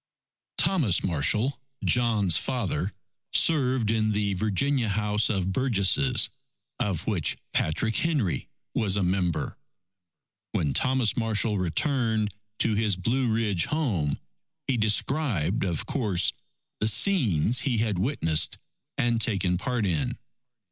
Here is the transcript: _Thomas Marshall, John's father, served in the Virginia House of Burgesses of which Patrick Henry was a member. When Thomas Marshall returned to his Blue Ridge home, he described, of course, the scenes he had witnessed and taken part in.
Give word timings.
_Thomas 0.57 1.03
Marshall, 1.03 1.59
John's 1.85 2.35
father, 2.35 2.91
served 3.33 3.91
in 3.91 4.13
the 4.13 4.33
Virginia 4.33 4.89
House 4.89 5.29
of 5.29 5.53
Burgesses 5.53 6.27
of 6.79 7.05
which 7.05 7.37
Patrick 7.53 7.97
Henry 7.97 8.47
was 8.73 8.95
a 8.95 9.03
member. 9.03 9.59
When 10.53 10.73
Thomas 10.73 11.15
Marshall 11.15 11.59
returned 11.59 12.33
to 12.57 12.73
his 12.73 12.95
Blue 12.95 13.31
Ridge 13.31 13.65
home, 13.65 14.17
he 14.65 14.75
described, 14.75 15.63
of 15.63 15.85
course, 15.85 16.33
the 16.79 16.87
scenes 16.87 17.59
he 17.59 17.77
had 17.77 17.99
witnessed 17.99 18.57
and 18.97 19.21
taken 19.21 19.55
part 19.55 19.85
in. 19.85 20.17